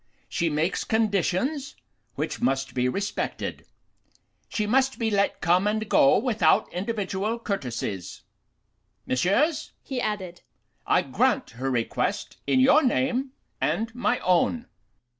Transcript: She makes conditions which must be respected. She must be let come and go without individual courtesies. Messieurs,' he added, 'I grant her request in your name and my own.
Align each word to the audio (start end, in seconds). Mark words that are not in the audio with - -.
She 0.27 0.49
makes 0.49 0.83
conditions 0.83 1.75
which 2.15 2.41
must 2.41 2.73
be 2.73 2.89
respected. 2.89 3.67
She 4.49 4.65
must 4.65 4.97
be 4.97 5.11
let 5.11 5.41
come 5.41 5.67
and 5.67 5.87
go 5.87 6.17
without 6.17 6.73
individual 6.73 7.37
courtesies. 7.37 8.23
Messieurs,' 9.05 9.73
he 9.83 10.01
added, 10.01 10.41
'I 10.87 11.01
grant 11.03 11.49
her 11.51 11.69
request 11.69 12.37
in 12.47 12.59
your 12.59 12.81
name 12.81 13.33
and 13.61 13.93
my 13.93 14.17
own. 14.21 14.65